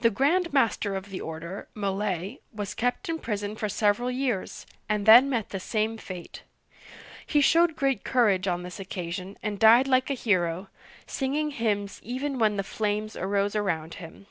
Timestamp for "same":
5.58-5.96